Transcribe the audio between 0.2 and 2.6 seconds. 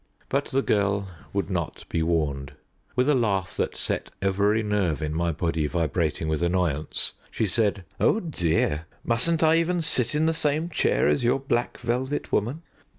But the girl would not be warned.